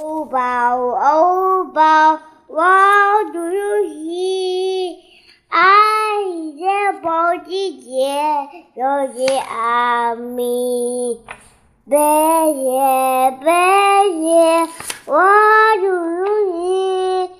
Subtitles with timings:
[0.00, 2.62] 欧巴欧巴，我
[3.32, 4.96] 读游戏，
[5.48, 5.58] 爱
[6.54, 11.20] 的宝姐姐，有些阿弥。
[11.90, 13.50] 贝爷贝
[14.20, 14.68] 爷，
[15.06, 15.20] 我
[15.80, 17.30] 读游戏，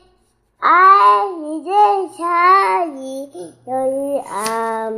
[0.58, 1.70] 爱你的
[2.18, 3.30] 差异，
[3.66, 4.90] 有些阿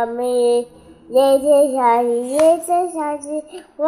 [0.00, 0.66] 阿弥，
[1.10, 3.44] 夜天下起，夜天下起，
[3.76, 3.86] 我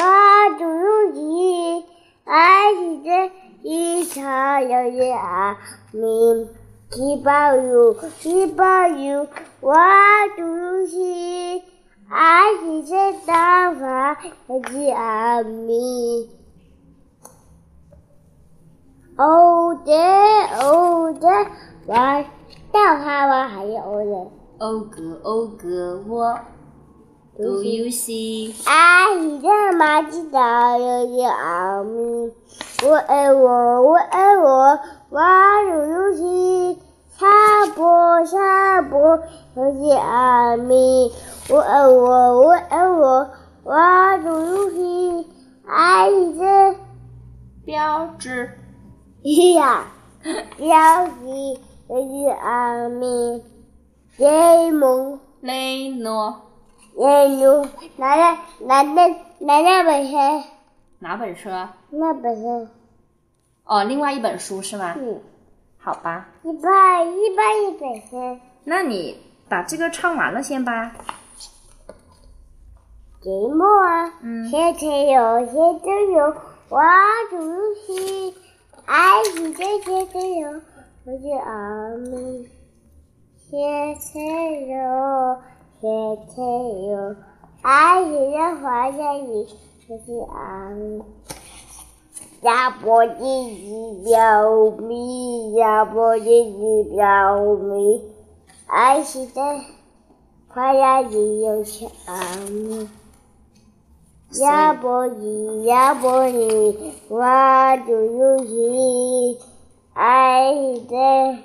[0.58, 1.86] 读游戏。
[2.24, 3.30] 爱你的
[3.62, 5.56] 一场有些阿
[5.90, 6.48] 弥，
[6.90, 9.26] 七宝有七宝有，
[9.62, 9.72] 我
[10.36, 11.62] 读游戏。
[12.10, 12.90] 爱你的
[13.24, 16.28] 大法有些阿弥。
[19.16, 19.94] 哦的
[20.60, 21.26] 哦的，
[21.86, 22.24] 我
[22.70, 24.41] 大花娃还有哦的。
[24.62, 26.38] 欧哥欧哥，我
[27.36, 28.54] 读游戏。
[28.64, 32.32] 爱你的马吉达有些阿弥，
[32.86, 34.78] 我爱我我爱我，
[35.10, 35.20] 我
[35.68, 36.78] 读游戏。
[37.18, 37.26] 下
[37.74, 39.18] 播下播
[39.56, 41.10] 有些阿弥，
[41.50, 43.30] 我爱我我爱我，
[43.64, 43.74] 我
[44.22, 45.26] 读游戏。
[45.66, 46.76] 爱你的。
[47.64, 48.48] 标志。
[49.56, 49.86] 呀，
[50.56, 53.42] 标志有些阿弥，
[54.16, 56.48] 雷蒙雷诺。
[56.94, 60.16] 雷诺，拿来拿那拿那本书，
[60.98, 61.48] 哪本书？
[61.48, 61.74] 啊？
[61.88, 62.68] 那本书。
[63.64, 64.94] 哦，另外一本书是吗？
[64.98, 65.18] 嗯。
[65.78, 66.28] 好吧。
[66.42, 68.38] 一百一百一本书。
[68.64, 69.18] 那你
[69.48, 70.92] 把这个唱完了先吧。
[73.22, 74.50] 节目啊，嗯。
[74.50, 76.36] 现在有，现在有，
[76.68, 76.78] 我
[77.30, 78.34] 读游戏。
[78.84, 80.50] 爱你的天天有，
[81.06, 81.88] 我是阿
[83.52, 85.36] 天天有，
[85.78, 87.16] 天天有，
[87.60, 89.46] 爱你的花在里，
[89.90, 91.02] 我是阿弥。
[92.40, 98.00] 呀波唧唧表咪，呀波唧唧表咪，
[98.68, 99.42] 爱你的
[100.48, 102.88] 花在里，有是阿弥。
[104.40, 107.18] 呀波尼呀波尼，我
[107.86, 109.38] 读游戏，
[109.92, 110.54] 爱
[110.88, 111.36] 的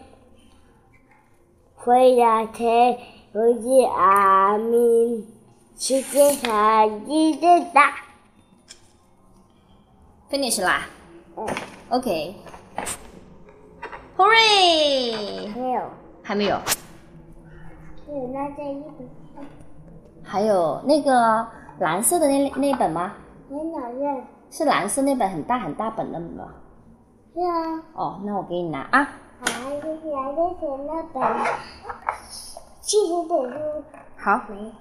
[1.88, 2.66] 回答题，
[3.32, 5.26] 我是阿弥，
[5.78, 7.94] 世界上一的大。
[10.30, 10.82] finish 啦。
[11.38, 11.48] 嗯。
[11.88, 12.36] OK。
[14.18, 15.56] Hooray！
[15.56, 15.82] 没有。
[16.22, 16.58] 还没有。
[18.06, 19.46] 还有那在一本。
[20.22, 21.48] 还有那个。
[21.80, 23.14] 蓝色的那那本吗？
[23.48, 24.24] 没哪页？
[24.52, 26.50] 是蓝色那本很大很大本的吗？
[27.34, 27.82] 是啊。
[27.94, 29.10] 哦，那我给你拿啊。
[29.58, 31.18] 好，就是蓝色的那本，
[32.82, 33.84] 七十本书。
[34.18, 34.42] 好。
[34.50, 34.72] 没，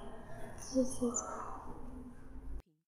[0.59, 1.07] 谢谢。